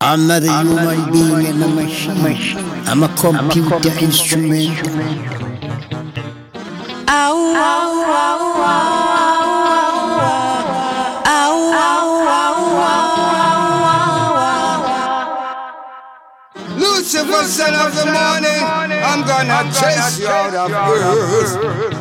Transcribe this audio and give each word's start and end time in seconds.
I'm 0.00 0.28
not 0.28 0.44
a 0.44 0.62
human 0.62 1.10
being 1.10 1.46
and 1.46 1.64
a 1.64 1.66
machine. 1.66 2.56
I'm 2.86 3.02
a 3.02 3.08
computer 3.16 3.90
instrument. 3.98 4.78
Lucifer, 16.76 17.42
son 17.42 17.74
of 17.74 17.92
the 17.96 18.06
morning, 18.06 19.02
I'm 19.02 19.26
gonna 19.26 19.68
chase 19.72 20.20
you 20.20 20.28
out 20.28 20.54
of 20.54 20.70
earth. 20.70 21.97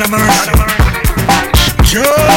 Out 0.00 0.06
of 0.06 0.12
mercy. 0.12 1.92
Joe. 1.92 2.29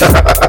ha 0.00 0.06
ha 0.06 0.22
ha 0.26 0.39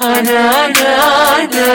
ana 0.00 0.38
ana 0.62 0.98
ana. 1.38 1.66